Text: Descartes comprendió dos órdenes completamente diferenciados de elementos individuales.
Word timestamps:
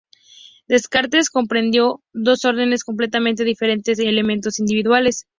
Descartes 0.67 1.29
comprendió 1.29 2.01
dos 2.11 2.43
órdenes 2.45 2.83
completamente 2.83 3.43
diferenciados 3.43 3.99
de 3.99 4.09
elementos 4.09 4.57
individuales. 4.59 5.27